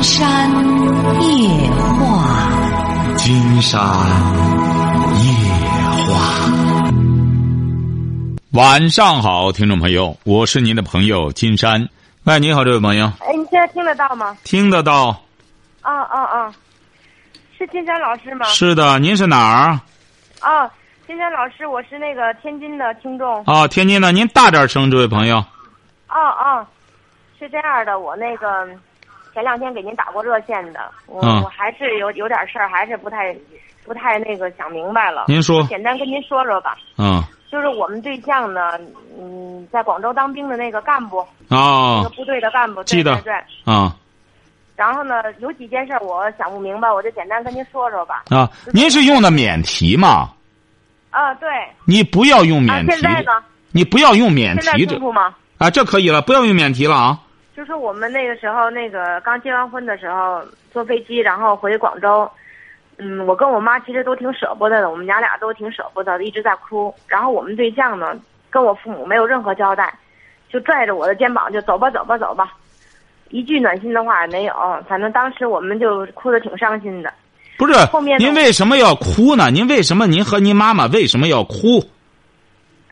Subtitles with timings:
[0.00, 0.50] 金山
[1.20, 3.78] 夜话，金山
[5.20, 5.28] 夜
[6.06, 6.50] 话。
[8.52, 11.86] 晚上好，听众朋友，我是您的朋友金山。
[12.24, 14.34] 喂，你好，这位朋友，哎，你现在听得到吗？
[14.42, 15.08] 听得到？
[15.82, 16.54] 啊啊啊！
[17.58, 18.46] 是金山老师吗？
[18.46, 19.78] 是的，您是哪儿？
[20.40, 20.66] 啊，
[21.06, 23.44] 金山老师，我是那个天津的听众。
[23.44, 25.44] 啊，天津的，您大点声，这位朋友。
[26.06, 26.66] 啊啊，
[27.38, 28.66] 是这样的，我那个
[29.32, 33.34] 前两天给您打过热线的，我、嗯我还是有有点事儿，还是不太
[33.84, 35.24] 不太那个想明白了。
[35.28, 38.78] 您说简单跟您说说吧，嗯，就是我们对象呢，
[39.18, 43.34] 嗯，在广州当兵的那个干部，那哦个，部队的干部，对记得对对。
[43.72, 43.96] 啊
[44.76, 48.22] 然后呢，有几件事儿我想不明白，我就简单跟您说说吧。
[48.30, 50.30] 啊，您是用的免提吗？
[51.10, 51.50] 啊，对。
[51.84, 53.32] 你不要用啊，免提现，在呢？
[53.72, 55.34] 你不要用免现在提这清楚吗？
[55.58, 57.18] 啊，这可以了，不要用免提了啊。
[57.60, 60.42] 就是我们那个时候，那个刚结完婚的时候，
[60.72, 62.26] 坐飞机然后回广州，
[62.96, 66.94] 嗯，我跟我妈其实都挺舍不得的，我们娘俩都挺舍不得的，一直在哭。
[67.06, 68.18] 然后我们对象呢，
[68.48, 69.94] 跟我父母没有任何交代，
[70.48, 72.54] 就拽着我的肩膀就走吧走吧走吧，
[73.28, 74.54] 一句暖心的话也没有。
[74.88, 77.12] 反正当时我们就哭得挺伤心的。
[77.58, 79.50] 不是后面，您为什么要哭呢？
[79.50, 81.84] 您为什么您和您妈妈为什么要哭？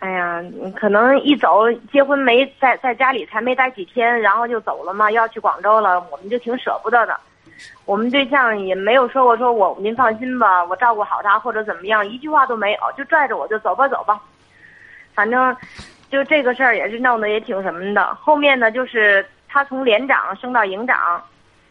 [0.00, 0.40] 哎呀，
[0.76, 7.18] 可能一走结婚没在在家里才没待几天，然后就走了嘛，要去广州了，我们就挺舍不得的。
[7.84, 14.20] 我们对象也没有说过说我您放心吧，我照顾好他或者怎么样，一句话都没有，就拽着我就走吧走吧。
[15.14, 15.56] 反正
[16.08, 18.14] 就这个事儿也是弄得也挺什么的。
[18.14, 21.20] 后面呢，就是他从连长升到营长，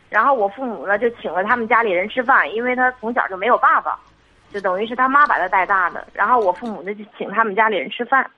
[0.10, 3.98] 然后我父母呢就请了他们家里人吃饭，因为他从小就没有爸爸。
[4.54, 8.30] 就等于是他妈把他带大的，然后我父母呢就请他们家里人吃饭，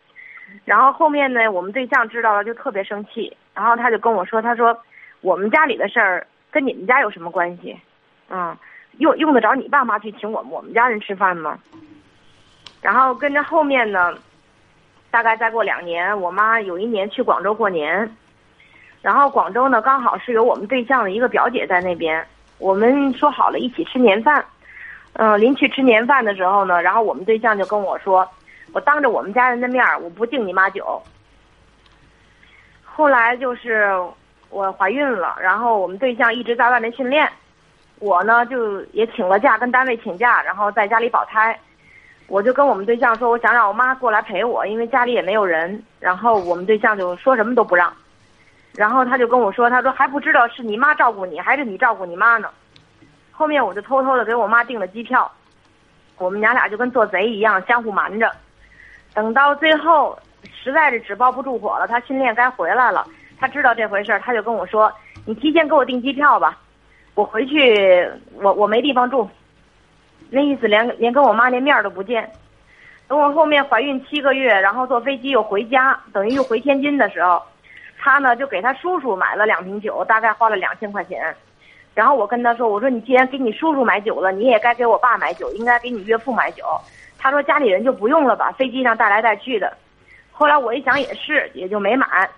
[0.65, 4.77] 然后后面呢我们对象知道了就特别生气，然后他就跟我说，他说
[5.21, 7.79] 我们家里的事儿跟你们家有什么关系？
[8.29, 8.57] 嗯，
[8.97, 11.57] 用用得着你爸妈去请我们我们家人吃饭吗？
[12.81, 14.13] 然后跟着后面呢，
[15.11, 18.09] 大概再过两年，我妈有一年去广州过年，
[19.01, 22.25] 然后广州呢刚好是有我们对象的一个表姐在那边，
[22.57, 24.43] 我们说好了一起吃年饭。
[25.21, 28.25] 嗯，临去吃年饭的时候呢，然后我们对象就跟我说，
[28.71, 31.01] 我当着我们家人的面儿，我不敬你妈酒。
[32.85, 33.93] 后来就是
[34.49, 37.29] 我怀孕了，然后我们对象一直在外面训练，
[37.99, 41.59] 我呢就也请了假，跟单位请假，然后在家里保胎。
[42.27, 45.83] 我就跟我们对象说，我想让我妈过来陪我，因为家里也没有人。
[45.99, 47.91] 然后我们对象就说什么都不让，
[48.77, 52.49] 然后他就跟我说，他说还不知道是你妈照顾你，还是你照顾你妈呢。
[53.39, 55.31] 后面我就偷偷的给我妈订了机票，
[56.17, 58.29] 我们娘俩就跟做贼一样相互瞒着，
[59.13, 63.07] 等到最后实在是纸包不住火了，他训练该回来了，
[63.39, 64.91] 他知道这回事儿，他就跟我说
[65.25, 66.57] ：“你提前给我订机票吧，
[67.15, 69.29] 我回去我我没地方住。”
[70.29, 72.29] 那意思连连跟我妈连面都不见。
[73.07, 77.41] 等我后面怀孕七个月，然后坐飞机又回家，等于又回天津的时候，
[77.97, 81.33] 他呢就给他叔叔买了两瓶酒，大概花了两千块钱。
[81.95, 86.63] 然后我跟他说：“我说你既然给你叔叔买酒了，你也该给我爸买酒，应该给你岳父买酒。”
[87.17, 89.75] 他说：“家里人就不用了吧，飞机上带来带去的。”
[90.31, 92.29] 后来我一想也是，也就没买。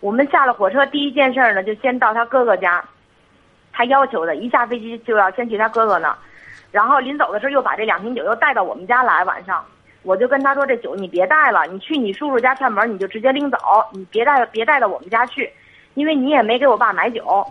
[0.00, 2.84] 我们下了火车，第一件事呢，就先到他哥哥家，
[3.72, 6.16] 他要求的，一下飞机就要先去他哥哥那。
[6.72, 9.64] 然后临走的时候又把这两瓶酒又带到我们家来，晚上
[10.02, 13.58] 我就跟他说：“这酒你别带了，你去你叔叔家串门，你就直接拎走，
[13.92, 15.48] 你别带别带到我们家去，
[15.94, 17.46] 因为你也没给我爸买酒。”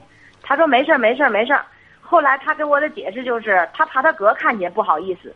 [0.47, 1.65] 他说没事儿没事儿没事儿。
[1.99, 5.35] 后来他给我的解释就是，他怕他哥看见不好意思，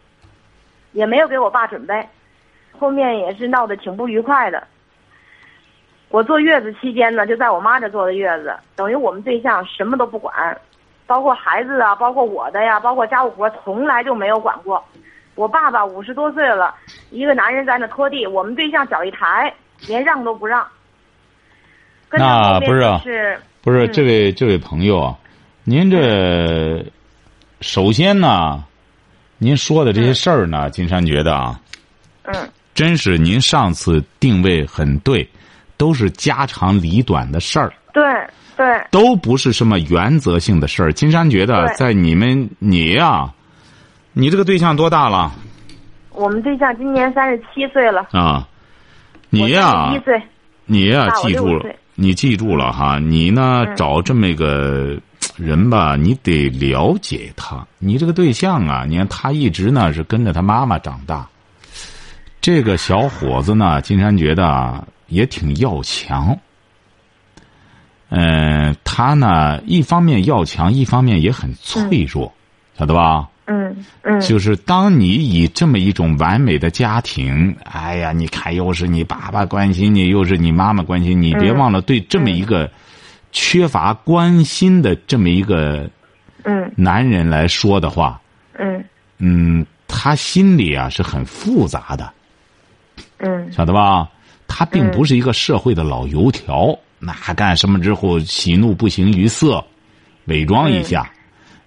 [0.91, 2.07] 也没有给我爸准备。
[2.71, 4.65] 后面也是闹得挺不愉快的。
[6.09, 10.55] 我坐月子期间呢，就在我妈这坐的月子，等于我们对象什么都不管，
[11.07, 14.83] 包括孩子啊，包括我的呀，包括家务活，从来就没有管过。
[15.35, 16.75] 我爸爸五十多岁了，
[17.09, 19.51] 一个男人在那拖地，我们对象脚一抬，
[19.87, 20.65] 连让都不让。
[22.09, 23.91] 跟着那不是啊是不是，嗯。
[23.93, 25.17] 这位这位朋友啊，
[25.63, 26.85] 您这
[27.61, 28.63] 首先呢，
[29.37, 31.59] 您说的这些事儿呢，金山觉得啊，
[32.23, 32.49] 嗯。
[32.73, 35.27] 真是您上次定位很对，
[35.75, 38.03] 都是家长里短的事儿，对
[38.55, 38.65] 对。
[38.89, 40.93] 都不是什么原则性的事儿。
[40.93, 43.29] 金山觉得，在你们你呀、
[44.13, 45.33] 你这个对象多大了？
[46.11, 48.47] 我们对象今年三十七岁了，啊？
[49.29, 49.93] 你呀、
[50.65, 51.69] 你呀、记住了
[52.01, 54.97] 你记住了哈，你呢、嗯找这么一个
[55.35, 57.67] 人吧，你得了解他。
[57.77, 61.27] 你这个对象啊，你看他一直呢是跟着他妈妈长大。
[62.39, 66.37] 这个小伙子呢，金山觉得啊也挺要强。
[68.07, 72.33] 嗯，他呢，一方面要强，一方面也很脆弱，
[72.77, 73.27] 晓得吧？
[73.51, 82.69] 嗯嗯，就是当你以这么一种完美的家庭，哎呀，你看又是你爸爸关心你，又是你妈妈关心你，别忘了对这么一个
[83.31, 85.89] 缺乏关心的这么一个
[86.43, 86.71] 嗯。
[86.75, 88.21] 男人来说的话，
[88.59, 88.85] 嗯。
[89.17, 92.13] 嗯，他心里啊是很复杂的，
[93.17, 93.51] 嗯。
[93.51, 94.07] 晓得吧？
[94.47, 99.63] 他并不是一个社会的老油条，那干什么之后喜怒不形于色，
[100.25, 101.11] 伪装一下。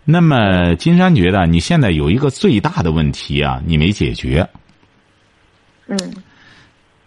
[0.05, 4.49] 那么金山觉得你现在有一个最大的问题啊，你没解决。
[5.87, 5.97] 嗯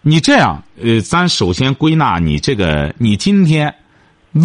[0.02, 3.74] 你这样，呃，咱首先归纳你这个，你今天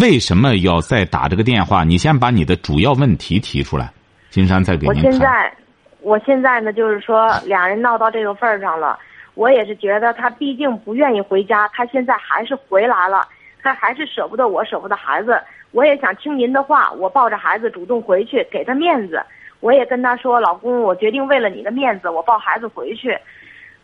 [0.00, 1.84] 为什么要再打这个电话？
[1.84, 3.92] 你先把你的主要问题提出来，
[4.28, 5.10] 金山再给我您我。
[5.12, 5.56] 现在，
[6.00, 8.98] 我现在呢，就是说俩人闹到这个份儿上了，
[9.34, 13.28] 我也是觉得他毕竟不愿意回家，他现在还是回来了，
[13.62, 15.40] 他还是舍不得我，舍不得孩子。
[15.70, 19.22] 我也想听您的话，我抱着孩子主动回去，给他面子。
[19.60, 23.16] 我也跟他说，老公，我决定为了你的面子，我抱孩子回去。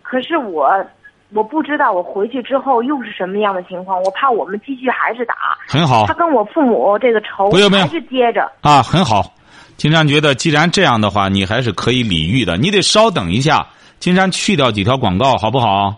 [0.03, 0.85] 可是我，
[1.33, 5.35] 我不知道我回去之后又是什么样的情况，我怕我们继续还是打。
[5.69, 8.51] 很好他跟我父母这个仇还是接着。
[8.61, 9.33] 啊，很好。
[9.77, 12.57] 金山觉得，既然这样的话，你还是可以理喻的。
[12.57, 13.65] 你得稍等一下，
[14.01, 15.95] 金山去掉几条广告，好不好？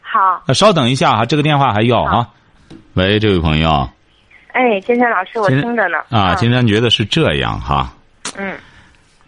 [0.00, 2.26] 好，呃稍等一下哈，这个电话还要啊。
[2.94, 3.88] 喂，这位朋友
[4.52, 5.98] 哎，金山老师，我听着呢。
[6.08, 7.94] 啊，金山觉得是这样哈。
[8.36, 8.56] 嗯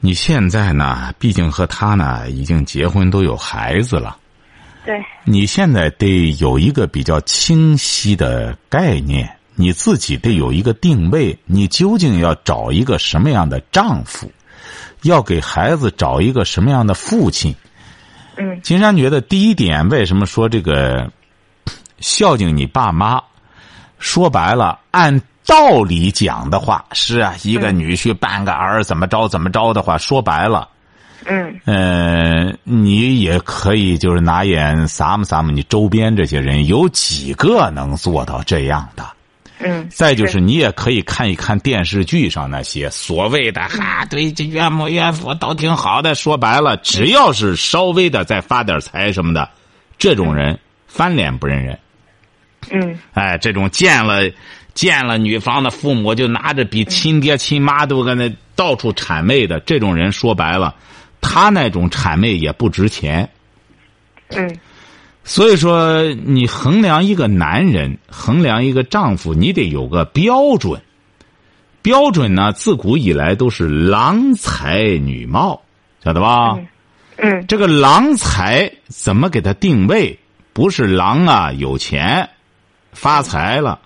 [0.01, 4.17] 你现在呢，毕竟和他呢已经结婚，都有孩子了。
[4.85, 14.29] 对，你现在得有一个比较清晰的概念，你自己得有一个定位，你究竟要找一个什么样的丈夫，
[15.03, 17.55] 要给孩子找一个什么样的父亲。
[18.37, 21.13] 嗯金山觉得第一点，为什么说这个
[22.01, 23.23] 孝敬你爸妈？
[24.03, 25.17] 说白了，按
[25.47, 30.69] 道理讲的话，是啊，一个女婿半个儿怎么着怎么着的话，说白了，
[31.25, 39.07] 嗯呃，你也可以就是拿眼撒么撒么，你周边这些人有几个能做到这样的？
[39.61, 39.89] 嗯。
[39.89, 46.17] 再就是你也可以看一看电视剧上那些所谓的哈，对这岳母岳父都挺好的。
[46.17, 49.49] 说白了，只要是稍微的再发点财什么的，
[49.97, 50.59] 这种人
[50.89, 51.79] 翻脸不认人。
[52.71, 54.31] 嗯哎，这种见了
[54.75, 60.75] 见了女方的父母就拿着比亲爹亲妈都跟那到处谄媚的这种人，说白了，
[61.21, 63.29] 他那种谄媚也不值钱。
[64.29, 64.59] 嗯
[65.25, 70.83] 所以说，你衡量一个男人，衡量一个丈夫，你得有个标准。
[71.81, 75.63] 标准呢，自古以来都是郎才女貌，
[76.03, 76.59] 晓得吧？
[77.19, 80.19] 嗯这个郎才怎么给他定位？
[80.53, 82.29] 不是郎啊有钱
[82.93, 83.81] 发财了，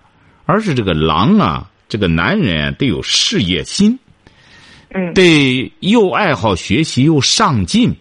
[0.45, 3.97] 而是这个狼啊，这个男人得有事业心，
[4.89, 5.13] 嗯。
[5.13, 7.95] 得又爱好学习又上进，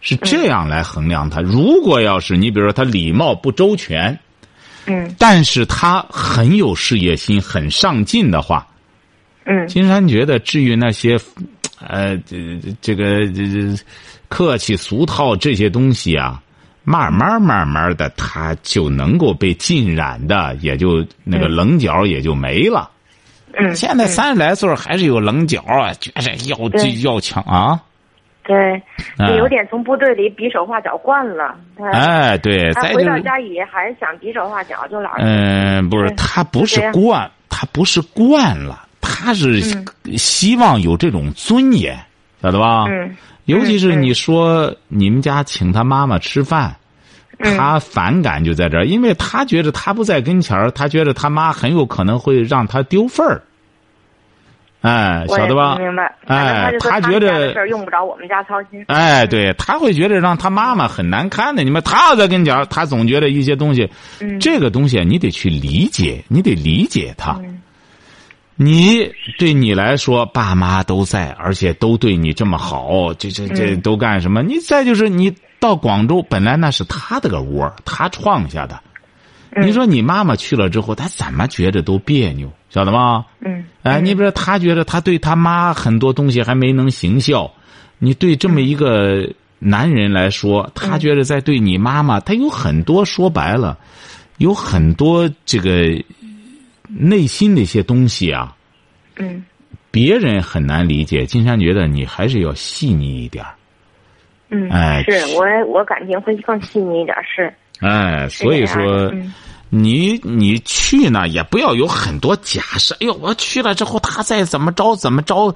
[0.00, 1.40] 是这样来衡量他。
[1.40, 4.18] 如果要是你比如说他礼貌不周全，
[4.86, 5.14] 嗯。
[5.18, 8.66] 但是他很有事业心、很上进的话，
[9.44, 9.66] 嗯。
[9.66, 11.18] 金山觉得，至于那些，
[11.80, 12.36] 呃，这
[12.80, 13.82] 这个这这
[14.28, 16.42] 客气俗套这些东西啊，
[16.88, 22.90] 慢慢慢慢的，他就能够被浸染的，也就那个棱角也就没了。
[23.52, 23.74] 嗯。
[23.74, 27.78] 现在三十来岁还是有棱角啊，觉着要对要强啊。
[28.44, 28.82] 对，
[29.36, 31.54] 有点从部队里比手画脚惯了。
[31.76, 35.22] 他哎，对，他回到家也还是想比手画脚，就老是。
[35.22, 39.60] 嗯、不是，他不是惯，他不是惯了，他是
[40.16, 41.94] 希望有这种尊严，
[42.40, 42.86] 晓得吧？
[42.88, 43.14] 嗯
[43.48, 46.76] 尤其是嗯你说你们家请他妈妈吃饭，
[47.38, 53.42] 嗯他反感就在这儿，因为他觉得他不在跟前儿，他觉得他妈很有可能会让他丢份儿。
[54.80, 55.76] 哎，晓得吧？
[55.78, 56.14] 明白。
[56.26, 58.84] 哎他觉得事儿用不着我们家操心。
[58.86, 61.64] 哎，对，他会觉得让他妈妈很难堪的。
[61.64, 63.90] 你们他要在跟前儿，他总觉得一些东西，
[64.20, 67.32] 嗯这个东西你得去理解，你得理解他。
[67.42, 67.60] 嗯
[68.60, 74.42] 你对你来说，爸妈都在，而且都对你这么好，这这这嗯都干什么？
[74.42, 78.74] 你再就是你到广州，本来那是他的个窝，他创下的。
[79.54, 83.24] 嗯你说你妈妈去了之后，他怎么觉着都别扭，晓得吗？
[83.40, 87.50] 嗯哎，你比如说，他觉得他对他妈很多东西还没能行孝，
[87.98, 89.26] 你对这么一个
[89.60, 93.78] 男人来说，他觉得在对你妈妈，他有很多说白了，
[94.36, 95.98] 有很多这个
[96.88, 98.56] 内心的一些东西啊，
[99.16, 99.44] 嗯
[99.90, 101.24] 别人很难理解。
[101.24, 103.54] 金山觉得你还是要细腻一点儿
[104.50, 107.52] 嗯，哎是我我感情会更细腻一点，是。
[107.80, 109.32] 哎，所以说，嗯
[109.70, 112.94] 你你去呢，也不要有很多假设。
[112.94, 115.54] 哎呦，我去了之后，他再怎么着怎么着。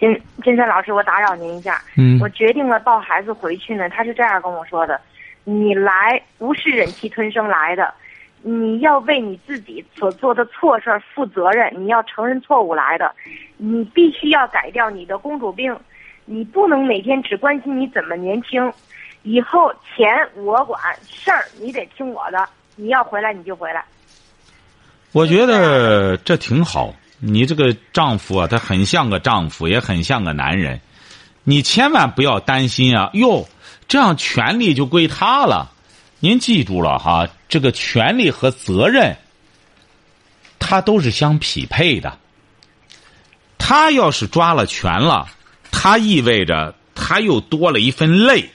[0.00, 0.08] 金
[0.42, 1.82] 金山老师，我打扰您一下。
[1.96, 4.98] 嗯我决定了抱孩子回去呢，他是这样跟我说的：
[5.44, 7.92] 你来不是忍气吞声来的，
[8.48, 13.12] 你要为你自己所做的错事儿负责任，你要承认错误来的，
[13.56, 15.76] 你必须要改掉你的公主病，
[16.24, 18.72] 你不能每天只关心你怎么年轻，
[19.24, 23.84] 以后钱我管，事儿你得听我的，你要回来你就回来。
[25.10, 26.94] 我觉得这挺好。
[27.18, 30.78] 你这个丈夫啊，他很像个丈夫，也很像个男人。
[31.42, 33.10] 你千万不要担心啊！
[33.14, 33.48] 哟，
[33.88, 35.72] 这样权利就归他了。
[36.20, 39.16] 您记住了哈，这个权利和责任，
[40.58, 42.18] 它都是相匹配的。
[43.58, 45.26] 他要是抓了权了，
[45.70, 48.48] 他意味着他又多了一份累。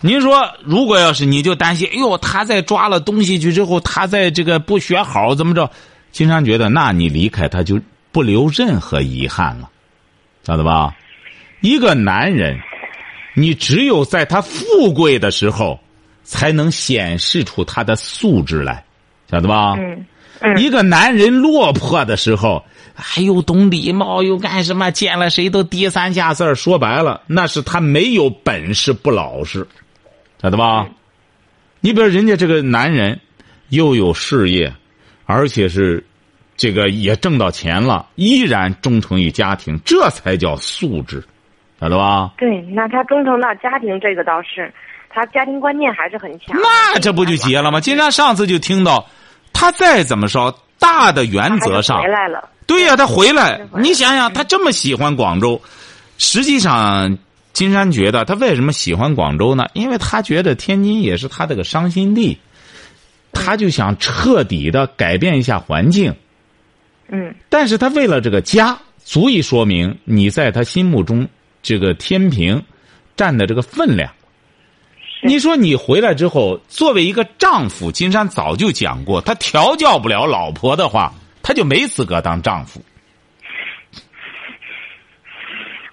[0.00, 5.70] 您说，如果要是你就担心，哎呦，他在抓了东西去之后，他在这个不学好，怎么着？
[6.10, 7.80] 经常觉得，那你离开他就
[8.12, 9.68] 不留任何遗憾了，
[10.42, 10.94] 晓得吧？
[11.60, 12.58] 一个男人，
[13.34, 15.80] 你只有在他富贵的时候，
[16.24, 18.84] 才能显示出他的素质来，
[19.30, 19.74] 晓得吧？
[19.78, 20.04] 嗯
[20.40, 22.64] 嗯一个男人落魄的时候，
[22.94, 24.90] 还又懂礼貌，又干什么？
[24.90, 26.54] 见了谁都低三下四。
[26.54, 29.66] 说白了，那是他没有本事，不老实，
[30.42, 30.86] 晓得吧？
[31.80, 33.20] 你比如人家这个男人，
[33.68, 34.74] 又有事业，
[35.24, 36.04] 而且是
[36.56, 41.24] 这个也挣到钱了，依然忠诚于家庭，这才叫素质，
[41.80, 42.32] 晓得吧？
[42.36, 44.72] 对，那他忠诚到家庭，这个倒是，
[45.14, 46.60] 他家庭观念还是很强。
[46.60, 47.80] 那这不就结了吗？
[47.80, 49.06] 金山上次就听到，
[49.52, 52.48] 他再怎么说，大的原则上回来了。
[52.66, 55.60] 对呀、他回来回，来你想想，他这么喜欢广州，
[56.18, 57.16] 实际上，
[57.52, 59.66] 金山觉得他为什么喜欢广州呢？
[59.74, 62.38] 因为他觉得天津也是他这个伤心地，
[63.32, 66.14] 他就想彻底的改变一下环境。
[67.08, 71.28] 嗯但是他为了这个家，足以说明你在他心目中
[71.62, 72.64] 这个天平
[73.14, 74.10] 占的这个分量。
[75.28, 81.12] 是你说你回来之后，作为一个丈夫，金山早就讲过，他调教不了老婆的话，
[81.42, 82.80] 他就没资格当丈夫。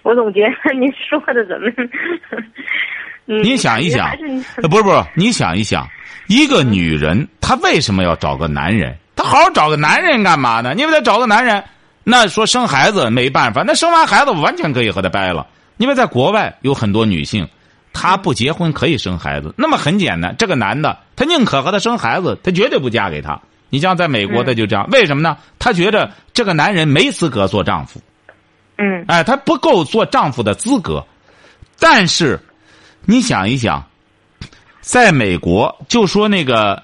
[0.02, 1.70] 我总觉得您说的怎么？
[3.42, 4.10] 你想一想
[4.68, 5.88] 不是不是，你想一想，
[6.26, 8.96] 一个女人她为什么要找个男人？
[9.14, 10.74] 她好好找个男人干嘛呢？
[10.74, 11.62] 你为她找个男人，
[12.04, 15.46] 那说生孩子没办法，那生完孩子完全可以和他掰了。
[15.78, 17.48] 因为在国外有很多女性，
[17.92, 23.40] 她不结婚可以生孩子，那么很简单，这个男的他宁可和他生孩子，他绝对不嫁给他。
[23.70, 25.36] 你像在美国，嗯他就这样，为什么呢？
[25.58, 28.00] 他觉得这个男人没资格做丈夫。
[28.76, 31.04] 嗯哎，他不够做丈夫的资格。
[31.78, 32.38] 但是，
[33.04, 33.84] 你想一想，
[34.80, 36.82] 在美国，就说那个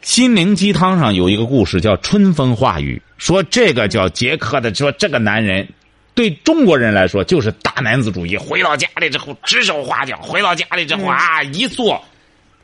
[0.00, 5.68] 心灵鸡汤上有一个故事叫《春风化雨》，说这个叫杰克的，说这个男人
[6.14, 8.36] 对中国人来说就是大男子主义。
[8.36, 12.02] 回到家里之后指手画脚，回到家里之后啊一坐，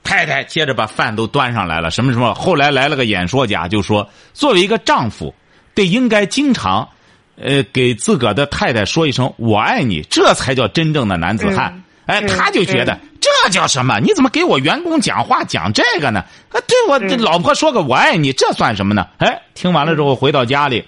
[0.03, 2.35] 太太接着把饭都端上来了，什么什么。
[2.35, 5.35] 后来来了个演说家，就说作为一个丈夫，
[5.75, 6.89] 得应该经常。
[7.41, 11.73] 呃，给自个儿的太太说一声“我爱你”，这才叫真正的男子汉。
[11.73, 14.01] 嗯哎，嗯他就觉得这叫什么？
[14.01, 16.19] 你怎么给我员工讲话讲这个呢？
[16.51, 19.07] 啊，对我老婆说个“我爱你”，这算什么呢？
[19.19, 20.83] 哎，听完了之后回到家里，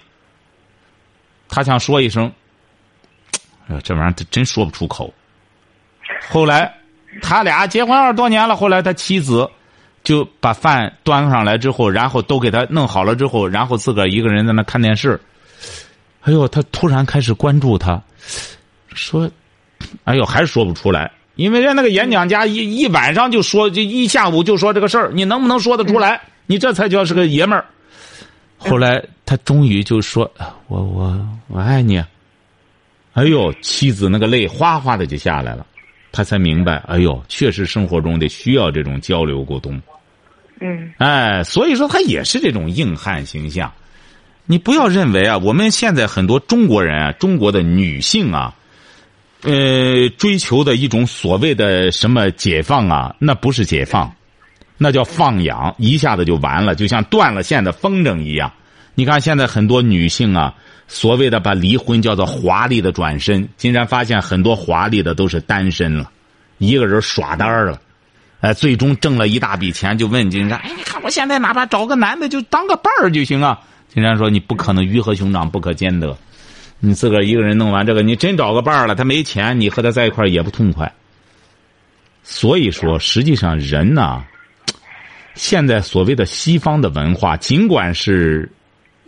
[1.49, 2.33] 他想说一声，
[3.83, 5.13] 这玩意儿他真说不出口。
[6.29, 6.73] 后来
[7.23, 9.49] 他俩结婚二十多年了，后来他妻子
[10.03, 15.21] 就把饭端上来之后，然后都给他弄好了之后，然后自个儿一个人在那看电视。
[16.23, 18.01] 哎呦，他突然开始关注他，
[18.93, 19.31] 说
[20.05, 26.21] ：“哎呦，还是说不出来，因为人那个演讲家一一晚上就说，就一下午就说这个事儿，你能不能说得出来？
[26.47, 27.65] 你这才叫是个爷们儿。”
[28.59, 30.31] 后来他终于就说
[30.69, 32.05] ：“我我我爱你。”
[33.21, 35.67] 哎呦，妻子那个泪哗哗的就下来了，
[36.11, 39.79] 他才明白，哎呦，确实生活中得需要这种交流沟通。
[40.59, 43.71] 嗯哎，所以说他也是这种硬汉形象。
[44.47, 48.55] 你不要认为啊，我们现在很多中国人啊，中国的女性啊，
[49.43, 54.11] 呃，追求的一种所谓的什么解放啊，那不是解放，
[54.79, 58.51] 那叫放养，一下子就完了，就像断了线的风筝一样。
[58.95, 60.55] 你看现在很多女性啊，
[60.89, 66.11] 所谓的把离婚叫做华丽的转身，竟然发现很多华丽的都是单身了，
[66.59, 67.81] 一个人耍单儿了。
[68.41, 73.61] 哎，最终挣了一大笔钱，就问金山：“哎，你看我现在哪怕找个男的，就当个伴儿就行啊。”
[73.93, 76.17] 金山说：“你不可能鱼和熊掌不可兼得，
[76.79, 80.91] 你自个儿一个人弄完这个，你真找个伴儿了，他没钱，你和他在一块儿也不痛快。
[82.23, 84.25] 所以说，实际上人呐，
[85.35, 88.51] 现在所谓的西方的文化，尽管是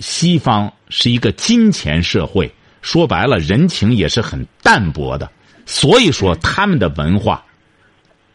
[0.02, 5.30] 西方是一个金钱社会，说白了，人情也是很淡薄的。
[5.64, 7.42] 所以说，他们的文化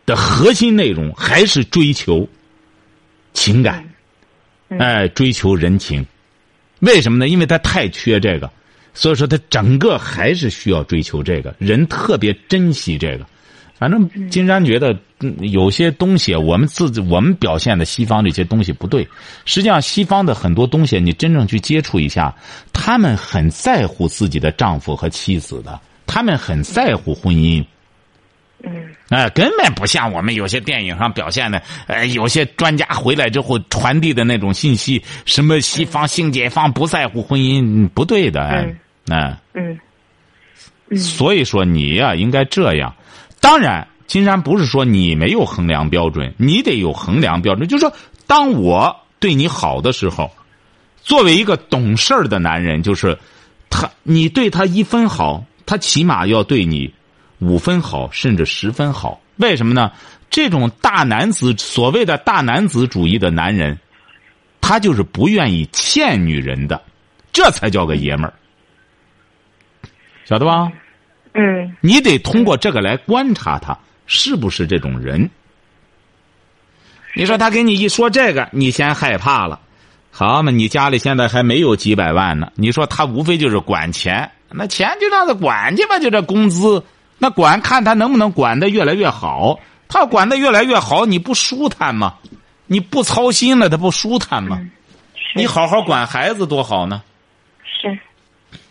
[0.05, 2.27] 的核心内容还是追求
[3.33, 3.85] 情感，
[4.69, 6.03] 哎，追求人情。
[6.79, 7.27] 为什么呢？
[7.27, 8.49] 因为他太缺这个，
[8.93, 11.53] 所以说他整个还是需要追求这个。
[11.59, 13.27] 人特别珍惜这个。
[13.77, 14.97] 反正金山觉得，
[15.39, 19.07] 有些东西我们自己我们表现的西方这些东西不对。
[19.45, 22.33] 实际上，西方的很多东西，你真正去接触一下，
[22.73, 25.79] 他们很在乎自己的丈夫和妻子的。
[26.07, 27.63] 他们很在乎婚姻，
[28.63, 28.71] 嗯，
[29.09, 38.75] 哎，根本不像我们有些电影上表现的，呃，有些专家回来之后传递的那种信息，什么西方性解放不在乎婚姻，不对的，哎，
[39.09, 39.37] 嗯，
[40.89, 42.95] 嗯，所以说你呀应该这样。
[43.39, 47.67] 当然，金山不是说你没有衡量标准，你得有衡量标准。
[47.67, 47.93] 就是说，
[48.25, 50.31] 当我对你好的时候，
[51.01, 53.17] 作为一个懂事儿的男人，就是
[53.69, 55.45] 他，你对他一分好。
[55.65, 56.93] 他起码要对你
[57.39, 59.19] 五分好，甚至十分好。
[59.35, 59.91] 为什么呢？
[60.29, 63.77] 这种大男子，所谓的大男子主义的男人，
[64.61, 66.81] 他就是不愿意欠女人的，
[67.33, 68.33] 这才叫个爷们儿，
[70.23, 70.71] 晓得吧？
[71.37, 71.75] 嗯。
[71.81, 73.77] 你得通过这个来观察他
[74.07, 75.29] 是不是这种人。
[77.15, 79.59] 你说他给你一说这个，你先害怕了。
[80.11, 82.51] 好嘛，你家里现在还没有几百万呢。
[82.55, 84.29] 你说他无非就是管钱。
[84.49, 86.83] 那钱就让他管去吧，就这工资，
[87.17, 89.59] 那管看他能不能管的越来越好。
[89.89, 92.15] 他管的越来越好，你不舒坦吗？
[92.65, 94.59] 你不操心了，他不舒坦吗？
[95.35, 97.01] 你好好管孩子多好呢。
[97.63, 97.99] 是，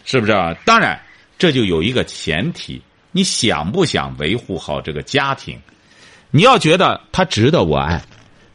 [0.04, 0.54] 是不是啊？
[0.64, 1.00] 当然，
[1.38, 2.81] 这就有一个前提：
[3.12, 5.59] 你想不想维护好这个家庭？
[6.31, 8.02] 你要觉得他值得我爱，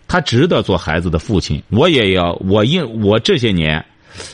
[0.08, 3.84] 他值得做孩子的父亲，我也要我应我这些年。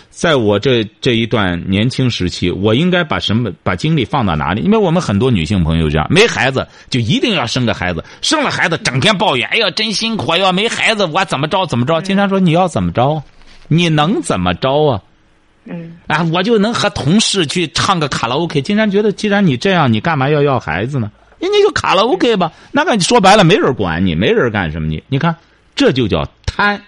[0.09, 4.61] 在我这这一段年轻时期，我应该把什么把精力放到哪里？
[4.63, 12.01] 因为我们很多女性朋友这样，没孩子就一定要生个孩子，生了孩子整天抱怨，哎呀真辛苦，要没孩子我怎么着怎么着？
[12.01, 13.21] 经常说你要怎么着？
[13.67, 15.03] 你能怎么着啊？
[15.69, 18.61] 嗯，啊，我就能和同事去唱个卡拉 OK。
[18.61, 21.11] 竟然觉得，既然你这样，你干嘛要要孩子呢？
[21.39, 22.51] 人家就卡拉 OK 吧。
[22.71, 25.03] 那个说白了，没人管你，没人干什么你？
[25.07, 25.35] 你看，
[25.75, 26.81] 这就叫贪。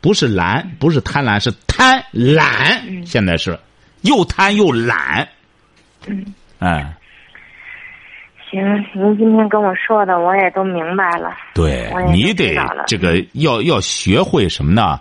[0.00, 3.06] 不是懒，不是贪婪，是贪懒。
[3.06, 3.58] 现在是
[4.02, 5.26] 又贪又懒。
[6.06, 6.24] 嗯。
[6.58, 6.94] 哎。
[8.50, 8.62] 行，
[8.94, 11.34] 您今天跟我说的，我也都明白了。
[11.54, 12.54] 对，你得
[12.86, 15.00] 这个要要学会什么呢？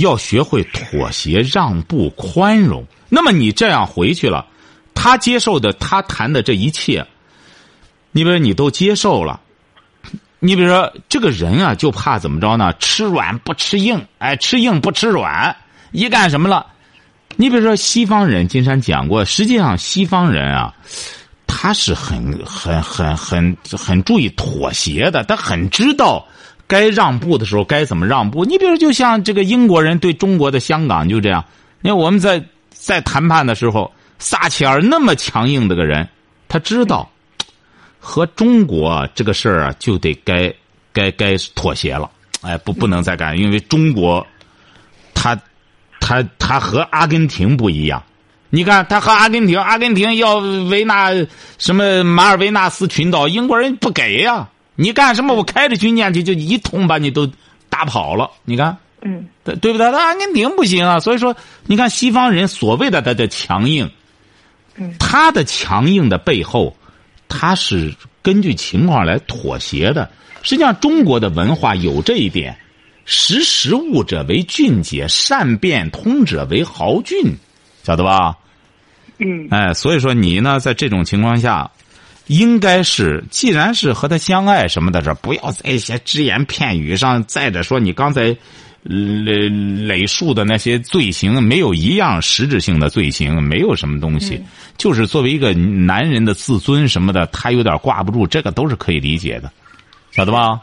[0.00, 2.84] 要学会妥协、让步、宽容。
[3.08, 4.46] 那么你这样回去了，
[4.94, 7.06] 他接受的，他谈的这一切，
[8.12, 9.40] 你比如你都接受了。
[10.42, 12.72] 你比如说，这个人啊，就怕怎么着呢？
[12.78, 15.54] 吃软不吃硬，哎，吃硬不吃软。
[15.92, 16.66] 一干什么了？
[17.36, 20.74] 你比如说，西方人，金山讲过，实际上西方人啊，
[21.46, 26.26] 他是很、很、很、很、很注意妥协的，他很知道
[26.70, 28.44] 该让步的时候该怎么让步。
[28.44, 31.44] 你比如，就像这个英国人对中国的香港就这样。
[31.80, 36.08] 你看我们在在谈判的时候，撒切尔那么强硬的个人，
[36.48, 37.10] 他知道。
[38.02, 40.50] 和中国这个事儿啊，就得该
[40.90, 44.26] 该该妥协了，哎，不不能再干，因为中国，
[45.12, 45.38] 他
[46.00, 48.02] 他他和阿根廷不一样。
[48.48, 51.10] 你看，他和阿根廷，阿根廷要维纳
[51.58, 54.48] 什么马尔维纳斯群岛，英国人不给呀。
[54.80, 55.34] 你干什么？
[55.34, 57.30] 我开着军舰去，就一通把你都
[57.68, 58.30] 打跑了。
[58.44, 59.90] 你看，嗯，对对不对？
[59.90, 60.98] 那阿根廷不行啊。
[60.98, 63.90] 所以说，你看西方人所谓的他的强硬，
[64.76, 66.74] 嗯，他的强硬的背后。
[67.32, 70.10] 他是根据情况来妥协的。
[70.42, 72.58] 实际上，中国的文化有这一点：
[73.04, 77.36] 识时务者为俊杰，善变通者为豪俊，
[77.84, 78.36] 晓得吧？
[79.18, 79.46] 嗯。
[79.50, 81.70] 哎，所以说你呢，在这种情况下，
[82.30, 87.22] 应该是，既然是和他相爱什么的，这不要在一些只言片语上。
[87.24, 88.36] 再者说，你刚才。
[88.82, 94.42] 累累述的那些罪行，没有一样实质性的罪行，没有什么东西，
[94.78, 99.52] 就是作为一个男人的自尊什么的，他有点挂不住，这个都是可以理解的，
[100.12, 100.58] 晓得吧？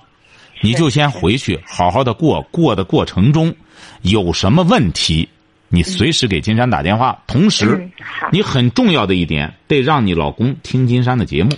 [0.61, 3.53] 你就先回去好好的过，过的过程中
[4.01, 5.29] 有什么问题，
[5.69, 7.19] 你随时给金山打电话。
[7.27, 7.89] 同时，
[8.31, 11.51] 你很重要的一点，得让你老公听金山的节目。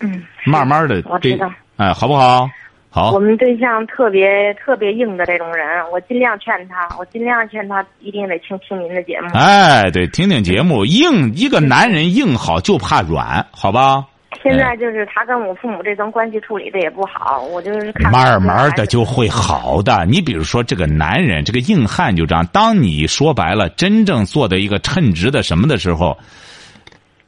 [0.00, 1.50] 嗯，慢慢的，我知道。
[1.76, 2.48] 哎，好不好？
[2.90, 9.28] 好，我们对象特别特别硬的这种人，我尽量劝他，我尽量劝他一定得听听您的节目。
[9.32, 14.04] 哎，对，听听节目，硬一个男人硬好就怕软，好吧？
[14.42, 20.06] 现在就是他跟我父母这层关系处理的也不好，我就是看慢慢的就会好的。
[20.06, 22.46] 你比如说这个男人，这个硬汉就这样。
[22.52, 26.16] 当你说白了，真正做的一个称职的什么的时候，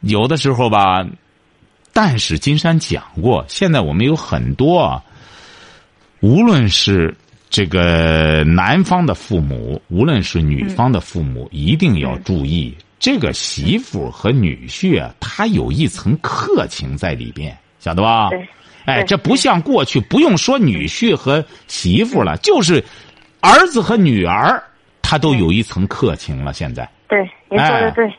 [0.01, 1.07] 有的时候吧，
[1.93, 5.03] 但是金山讲过，现在我们有很多，
[6.21, 7.15] 无论是
[7.51, 12.77] 这个男方的父母，无论是女方的父母，一定要注意。
[13.05, 18.31] 这个媳妇和女婿啊，他有一层客情在里边，晓得吧？
[18.87, 22.83] 哎，这不像过去，不用说女婿和媳妇了，就是
[23.43, 24.59] 儿子和女儿，
[25.03, 26.55] 他都有一层客情了。
[26.55, 27.19] 现在，对，
[27.51, 28.11] 您说的对。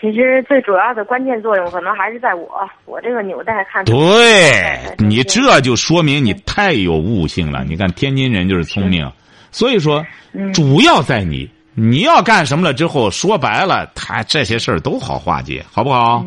[0.00, 3.84] 其实最主要的关键作用，可能还是在我，我这个纽带看。
[3.84, 7.64] 对你这就说明你太有悟性了。
[7.64, 9.08] 你看天津人就是聪明，
[9.52, 10.04] 所以说
[10.52, 11.48] 主要在你。
[11.78, 16.24] 你要干什么了之后，说白了，他这些事儿都好化解，好不好？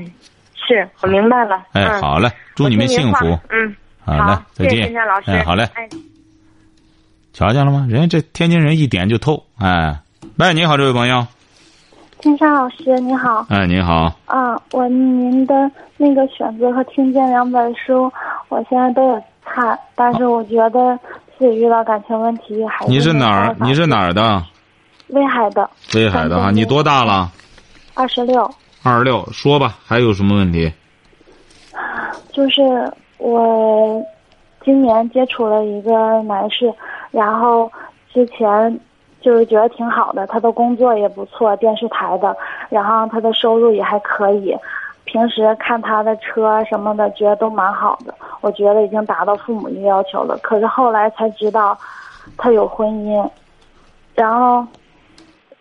[0.55, 1.59] 是我明白了。
[1.73, 3.25] 哎，好嘞，祝你们幸福。
[3.49, 4.87] 嗯，好嘞，再见。
[4.87, 5.31] 金老师。
[5.31, 5.67] 哎，好嘞。
[5.73, 5.89] 哎
[7.31, 7.87] 瞧见了吗？
[7.89, 9.41] 人家这天津人一点就透。
[9.59, 9.97] 哎，
[10.37, 11.25] 喂，你好，这位朋友。
[12.19, 13.45] 金山老师，你好。
[13.49, 14.13] 哎，你好。
[14.25, 15.53] 啊，我您的
[15.95, 18.11] 那个选择和听见两本书，
[18.49, 20.99] 我现在都有看，但是我觉得
[21.37, 22.91] 自己遇到感情问题还是。
[22.91, 23.55] 你是哪儿？
[23.61, 24.43] 你是哪儿的？
[25.09, 26.51] 威海的，威海的啊！
[26.51, 27.31] 你多大了？
[27.95, 28.49] 二十六。
[28.81, 30.71] 二十六，说吧，还有什么问题？
[32.31, 32.61] 就是
[33.17, 34.01] 我
[34.63, 36.73] 今年接触了一个男士，
[37.11, 37.69] 然后
[38.13, 38.79] 之前
[39.19, 42.33] 就是觉得挺好的，他的工作也不错，电视台的，
[42.69, 44.55] 然后他的收入也还可以，
[45.03, 50.37] 平时看他的车什么的，觉得都蛮好的，我觉得已经达到父母的要求了。
[50.41, 51.77] 可是后来才知道，
[52.37, 53.29] 他有婚姻，
[54.15, 54.65] 然后。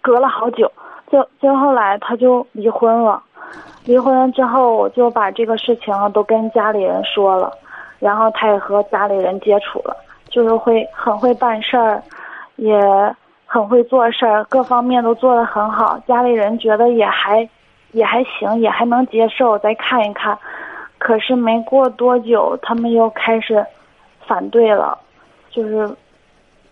[0.01, 0.71] 隔了好久，
[1.11, 3.23] 就就后来他就离婚了。
[3.85, 7.51] 离婚之后，我就把这个事情都跟家里人说了，
[7.99, 9.97] 然后他也和家里人接触了，
[10.29, 12.03] 就是会很会办事儿，
[12.57, 12.79] 也
[13.47, 15.99] 很会做事儿，各方面都做得很好。
[16.07, 17.49] 家里人觉得也还
[17.93, 20.39] 也还行，也还能接受，再看一看。
[20.99, 23.65] 可是没过多久，他们又开始
[24.27, 24.99] 反对了，
[25.51, 25.89] 就是。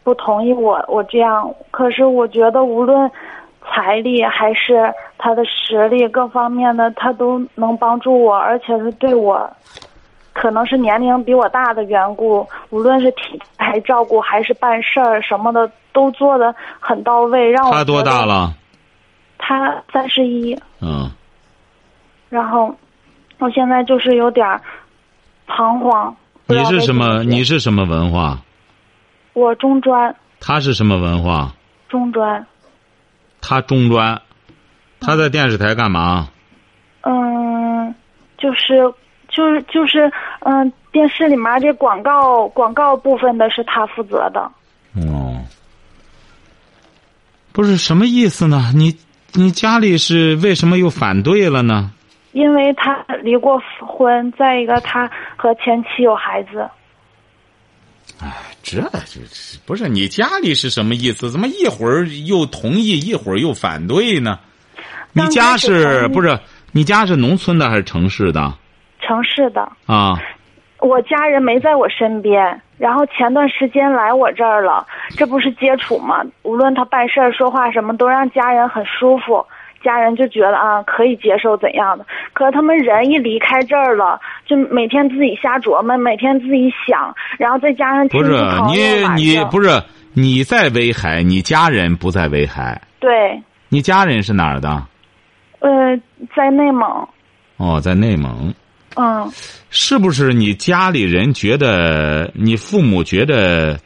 [0.06, 3.10] 不同意我我这样，可是我觉得无论
[3.64, 4.88] 财力还是
[5.18, 9.50] 他的实力各方面的，他都能帮助我，而且是对我，
[10.32, 17.72] 可能是年龄比我大的缘故，无论是体还照顾还是办事儿什么的，都做的很到位，让我。
[17.72, 18.54] 他多大了？
[19.38, 20.56] 他三十一。
[20.80, 21.10] 嗯。
[22.28, 22.72] 然后，
[23.40, 24.46] 我现在就是有点
[25.48, 26.14] 彷徨。
[26.46, 27.24] 你是什么？
[27.24, 28.38] 你是什么文化？
[29.36, 31.52] 我中专，他是什么文化？
[31.90, 32.46] 中专。
[33.42, 34.18] 他中专，
[34.98, 36.30] 他在电视台干嘛？
[37.02, 37.94] 嗯，
[38.38, 38.90] 就是
[39.28, 44.40] 就是就是嗯，电视里面这广告广告部分的是他负责的。
[44.94, 45.44] 哦，
[47.52, 48.72] 不是什么意思呢？
[48.74, 48.96] 你
[49.34, 51.90] 你家里是为什么又反对了呢？
[52.32, 56.66] 因为他离过婚，再一个他和前妻有孩子。
[58.20, 59.20] 哎，这这
[59.66, 61.30] 不是你家里是什么意思？
[61.30, 64.38] 怎么一会儿又同意，一会儿又反对呢？
[65.12, 66.38] 你家是不是？
[66.72, 68.52] 你家是农村的还是城市的？
[69.00, 70.18] 城市的啊。
[70.80, 76.22] 我家人没在我身边，然后前段时间来我这儿了，这不是接触吗？
[76.42, 79.44] 无论他办事儿、说话什么，都让家人很舒服。
[79.82, 82.04] 家人就觉得啊，可以接受怎样的？
[82.32, 88.32] 可是他们人一离开这儿了，就每天自己瞎琢磨，每天自己想，然后再加上不是
[88.66, 92.80] 你你不是你在威海，你家人不在威海。
[92.98, 93.42] 对。
[93.68, 94.86] 你家人是哪儿的？
[95.58, 96.00] 呃，
[96.34, 97.08] 在内蒙。
[97.56, 98.54] 哦，在内蒙。
[98.94, 99.30] 嗯。
[99.70, 103.78] 是不是你家里人觉得你父母觉得，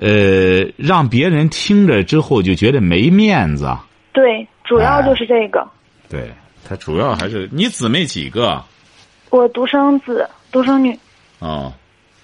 [0.00, 3.70] 呃，让别人听着之后就觉得没面子？
[4.12, 4.46] 对。
[4.64, 5.66] 主要就是这个，
[6.08, 6.32] 对
[6.66, 8.64] 他主要还是你姊妹几个？
[9.28, 10.98] 我独生子，独生女。
[11.38, 11.70] 哦，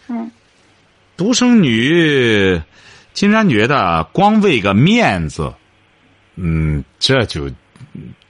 [0.08, 0.30] 嗯，
[1.18, 2.58] 独生女，
[3.12, 5.52] 金山觉得光为个面子，
[6.36, 7.50] 嗯，这就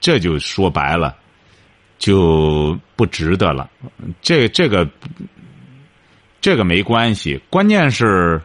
[0.01, 1.15] 这就说白了，
[1.97, 3.69] 就不值得了。
[4.21, 4.85] 这这个
[6.41, 8.41] 这个没关系，关键是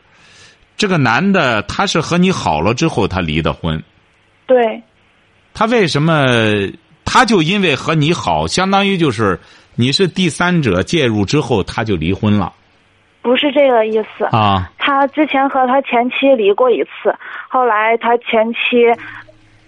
[0.77, 3.83] 这个男的他是和你好了之后他离的婚。
[4.47, 4.81] 对。
[5.57, 6.27] 他为什么？
[7.03, 9.41] 他就因为和你好，相当于就是
[9.75, 12.53] 你是第三者介入之后，他就离婚了。
[13.23, 14.71] 不是这个意思啊！
[14.77, 17.15] 他之前和他前妻离过一次，
[17.49, 18.85] 后来他前妻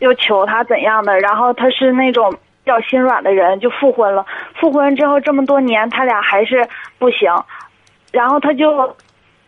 [0.00, 4.26] 又求他怎样的，然后他是那种比较心软的人，就复婚了。
[4.60, 7.32] 复婚之后这么多年，他俩还是不行，
[8.12, 8.94] 然后他就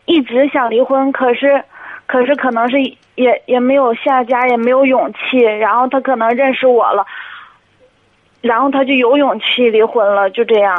[0.07, 1.63] 一直想离婚，可是
[2.07, 2.77] 可是可能是
[3.21, 7.05] 也也没有下家，也没有勇气，然后他可能认识我了，
[8.41, 10.75] 然后他就有勇气离婚了，就这样。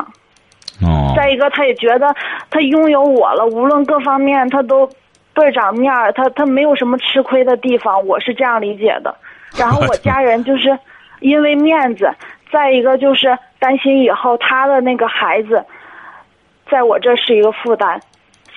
[0.81, 2.15] 哦，再一个，他也觉得
[2.49, 4.87] 他拥有我了，无论各方面他都
[5.33, 9.15] 倍儿长面儿，他他没有什么吃亏的地方，我是这样理解的。
[9.57, 10.77] 然后我家人就是
[11.19, 12.11] 因为面子，
[12.51, 15.63] 再一个就是担心以后他的那个孩子，
[16.69, 18.01] 在我这是一个负担。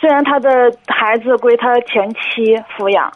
[0.01, 3.11] 虽然他的孩子归他前妻抚养，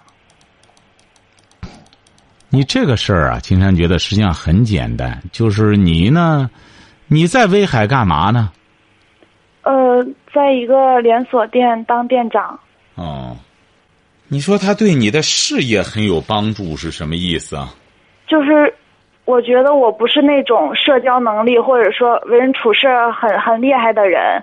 [2.51, 6.51] 你这个事儿啊，金山觉得实际上很简单，就是你呢，
[7.07, 8.51] 你在威海干嘛呢？
[9.63, 12.59] 呃，在一个连锁店当店长。
[12.95, 13.37] 哦，
[14.29, 17.69] 你说他对你的事业很有帮助是什么意思啊？
[18.27, 18.75] 就是
[19.27, 24.43] 我觉得我不是那种社交能力或者说为人处事很很厉害的人，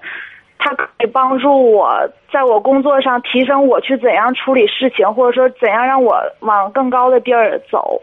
[0.65, 8.01] 他可以帮助我在我工作上提升我去怎样处理事情，或者说怎样让我往更高的地儿走。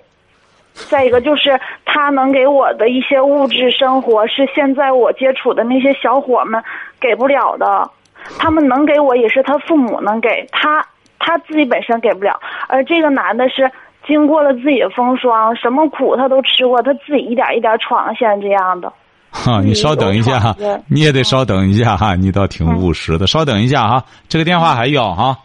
[0.73, 6.63] 再一个就是他能给我的一些物质生活是现在我接触的那些小伙们
[7.01, 7.91] 给不了的，
[8.39, 10.87] 他们能给我也是他父母能给他
[11.19, 13.69] 他自己本身给不了，而这个男的是。
[14.05, 18.93] 经过了自己的风霜，什么苦他都吃过，他自己一点一点闯现在这样的。
[19.33, 20.55] 哈，你稍等一下哈，
[20.87, 23.27] 你也得稍等一下哈，你倒挺务实的。
[23.27, 25.37] 稍等一下哈，这个电话还要哈。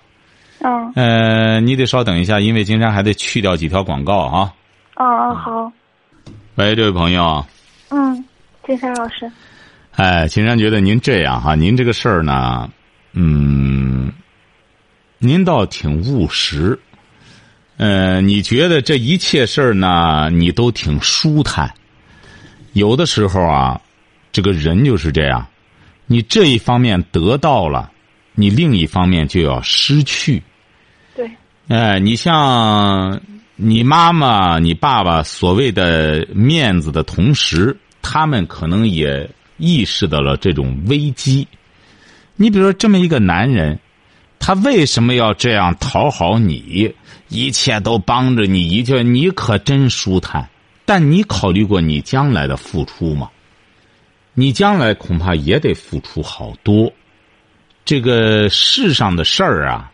[0.59, 0.91] 嗯。
[0.93, 4.53] 呃，你得稍等一下，因为金山还得去掉几条广告哈。
[4.95, 5.71] 嗯，好。
[6.55, 7.43] 喂，这位朋友。
[7.89, 8.23] 嗯，
[8.65, 9.31] 金山老师。
[9.95, 12.69] 哎，金山觉得您这样哈，您这个事儿呢，
[13.13, 14.11] 嗯，
[15.17, 16.77] 您倒挺务实。
[17.77, 21.73] 呃，你觉得这一切事儿呢，你都挺舒坦。
[22.77, 23.81] 有的时候啊，
[24.31, 25.47] 这个人就是这样，
[26.05, 27.91] 你这一方面得到了，
[28.35, 30.43] 你另一方面就要失去。
[31.15, 31.29] 对。
[31.69, 33.19] 哎，你像
[33.55, 41.47] 你妈妈、你爸爸所谓的面子的同时，他们可能也意识到了这种危机。
[42.35, 43.79] 你比如说，这么一个男人，
[44.37, 46.93] 他为什么要这样讨好你？
[47.29, 50.47] 一切都帮着你，一切你可真舒坦。
[50.87, 53.29] 但你考虑过你将来的付出吗？
[54.33, 56.93] 你将来恐怕也得付出好多。
[57.83, 59.91] 这个世上的事儿啊，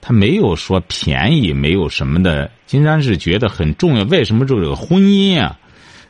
[0.00, 2.50] 他没有说便宜，没有什么的。
[2.66, 4.04] 金山是觉得很重要。
[4.04, 5.58] 为什么这个婚姻啊，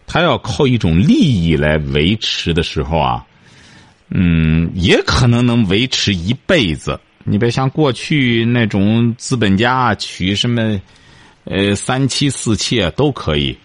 [0.07, 3.27] 他要靠一种利益来维持的时候啊，
[4.11, 7.01] 嗯，也可能能维持一辈子。
[7.25, 10.81] 你别像过去那种资本家娶什么，
[11.45, 13.57] 呃，三妻四妾都可以，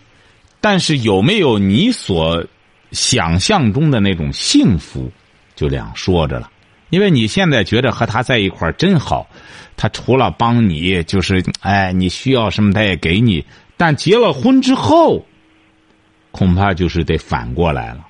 [0.60, 2.46] 但是有没有你所
[2.92, 5.12] 想象中的那种幸福，
[5.56, 6.50] 就两说着了。
[6.90, 9.28] 因为你现在觉得和他在一块儿真好，
[9.76, 13.44] 他除了帮你，就是哎，你需要什么他也给你。
[13.76, 15.26] 但结了婚之后，
[16.32, 18.08] 恐怕就是得反过来了。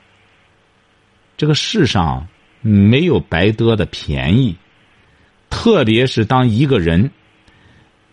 [1.36, 2.28] 这个世上
[2.62, 4.56] 没有白得的便宜。
[5.50, 7.10] 特别是当一个人，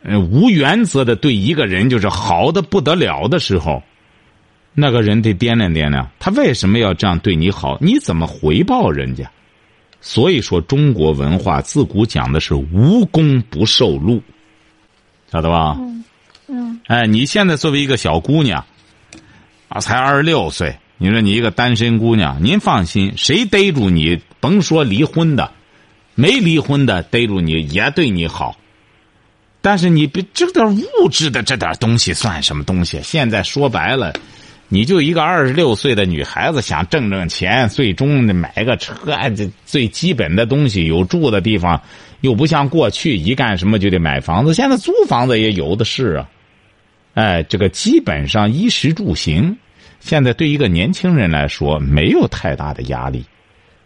[0.03, 3.83] 呃，无原则的对一个人就是好的不得了的时候，
[4.75, 7.79] 那个人得掂量掂量，他为什么要这样对你好？
[7.81, 9.31] 你怎么回报人家？
[10.01, 14.23] 所以说，中国文化自古讲的是无功不受禄，
[15.33, 15.77] 晓得吧？
[15.79, 16.05] 嗯
[16.49, 16.81] 嗯。
[16.87, 18.67] 哎，你现在作为一个小姑娘，
[19.69, 25.51] 啊，才二十六岁，你说你一个单身姑娘，您放心，谁逮住你，甭说离婚的。
[26.17, 28.57] 没离婚的逮住你也对你好，
[29.61, 33.01] 但是你别这点物质的这点东西算什么东西？
[33.03, 34.13] 现在说白了，
[34.69, 38.95] 你就一个二十六岁的女孩子想挣挣钱，最终买个车，
[39.37, 41.81] 这最基本的东西有住的地方，
[42.21, 44.55] 又不像过去一干什么就得买房子。
[44.55, 46.29] 现在租房子也有的是啊，
[47.15, 49.57] 哎，这个基本上衣食住行，
[50.01, 53.25] 现在对一个年轻人来说没有太大的压力，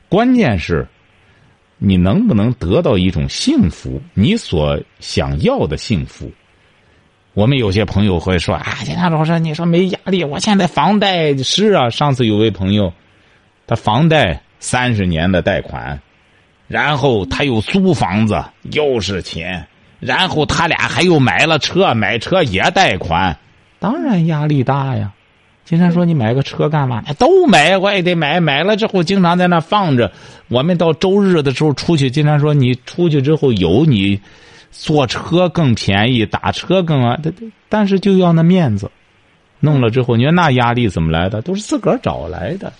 [0.08, 0.86] 关键是。
[1.80, 4.02] 你能不能得到一种幸福？
[4.12, 6.28] 你所想要的幸福？
[7.38, 10.24] 我们有些朋友会说：“啊，金山老师，你说没压力？
[10.24, 11.88] 我现在房贷是啊。
[11.88, 12.92] 上次有位朋友，
[13.64, 16.00] 他房贷三十年的贷款，
[16.66, 19.64] 然后他又租房子，又是钱，
[20.00, 23.38] 然后他俩还又买了车，买车也贷款，
[23.78, 25.12] 当然压力大呀。”
[25.64, 27.04] 金山说：“你买个车干嘛？
[27.20, 28.40] 都买，我也得买。
[28.40, 30.10] 买了之后，经常在那放着。
[30.48, 32.10] 我们到周日的时候出去。
[32.10, 34.20] 金山说：你出去之后有你
[34.70, 37.18] 坐车更便宜，打车更啊。
[37.68, 38.90] 但是就要那面子，
[39.60, 41.42] 弄了之后，你说那压力怎么来的？
[41.42, 42.72] 都是自个儿找来的。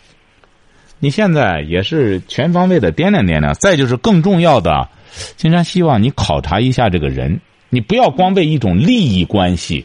[1.01, 3.55] 你现在也是全方位的掂量掂量。
[3.55, 4.88] 再就是更重要的，
[5.37, 9.85] 金山希望你考察一下这个人，你不要光为一种利益关系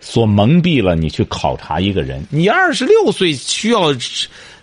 [0.00, 2.22] 所蒙蔽了，你去考察一个人。
[2.30, 3.94] 你二十六岁需要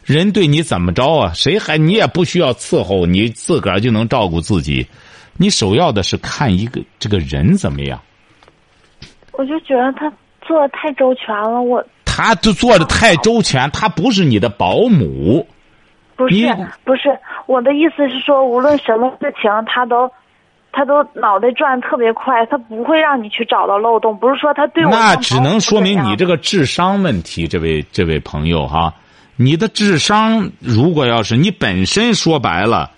[0.04, 1.34] 人对你怎么着啊？
[1.34, 4.86] 谁还你也不需要伺候，你自个儿就能照顾自己。
[5.42, 7.98] 你首要的是看一个这个人怎么样。
[9.32, 15.48] 我就觉得他做的太周全了，我他都做的太周全，他不是你的保姆。
[16.18, 16.36] 不是
[16.84, 20.12] 不是我的意思是说，无论什么事情，他都
[20.74, 24.18] 他都脑袋转得特别快，他不会让你去找到漏洞。
[24.18, 28.94] 不是说他对我那只能说明你这个个智商问题，这位这位朋友哈，
[29.38, 32.92] 你的智商如果要是你本身说白了，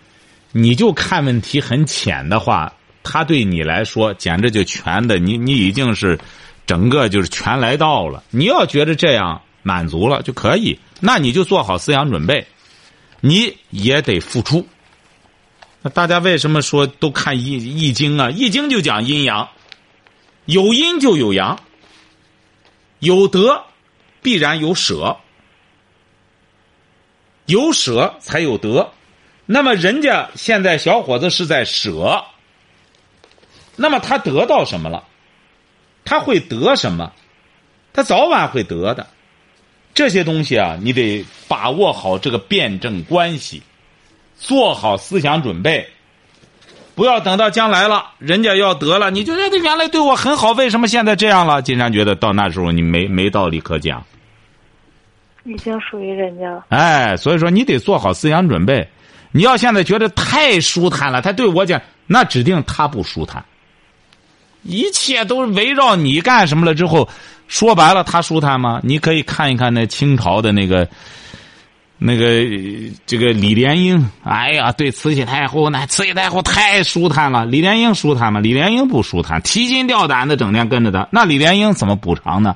[0.51, 6.19] 你就看问题很浅的话，他对你来说简直就全的，你你已经是
[6.65, 8.23] 整个就是全来到了。
[8.29, 12.47] 你要觉得这样满足了就可以，那你就做好思想准备，
[13.19, 14.67] 你也得付出。
[15.81, 18.29] 那大家为什么说都看易易经啊？
[18.29, 19.49] 易经就讲阴阳，
[20.45, 21.59] 有阴就有阳。
[22.99, 23.63] 有得，
[24.21, 25.17] 必然有舍，
[27.47, 28.91] 有舍才有得。
[29.51, 32.23] 那么人家现在小伙子是在舍，
[33.75, 35.03] 那么他得到什么了？
[36.05, 37.11] 他会得什么？
[37.91, 39.07] 他早晚会得的。
[39.93, 43.61] 这些东西啊，你得把握好这个辩证关系，
[44.37, 45.89] 做好思想准备。
[46.95, 51.61] 不要等到将来了，人家要得了，你就觉得原来对我很好，为什么现在这样了？
[51.61, 54.01] 金山觉得到那时候你没没道理可讲。
[55.43, 56.63] 已经属于人家了。
[56.69, 58.87] 哎，所以说你得做好思想准备。
[59.31, 63.43] 你要现在觉得太舒坦了，他对我讲，那指定他不舒坦。
[64.63, 67.07] 一切都围绕你干什么了之后，
[67.47, 68.79] 说白了，他舒坦吗？
[68.83, 70.87] 你可以看一看那清朝的那个。
[72.03, 72.43] 那个
[73.05, 77.45] 这个李莲英，哎呀，对慈禧太后那慈禧太后太舒坦了。
[77.45, 78.39] 李莲英舒坦吗？
[78.39, 81.07] 李莲英不舒坦，提心吊胆的，整天跟着他。
[81.11, 82.55] 那李莲英怎么补偿呢？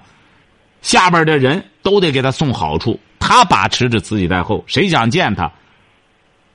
[0.82, 5.52] 下边的人都得给他送好处，他把持着慈禧太后，谁想见他，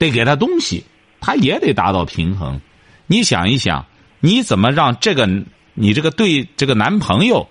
[0.00, 0.82] 得给他东西，
[1.20, 2.60] 他也得达到平衡。
[3.06, 3.86] 你想一想，
[4.18, 5.28] 你怎么让这个
[5.74, 7.46] 你这个对这个男朋友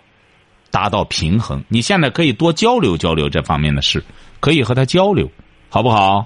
[0.69, 1.63] 达到平衡？
[1.69, 4.03] 你现在可以多交流交流这方面的事。
[4.41, 5.29] 可以和他交流，
[5.69, 6.25] 好不好？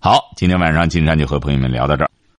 [0.00, 2.10] 好，今天晚上金山就和朋友们聊到这儿。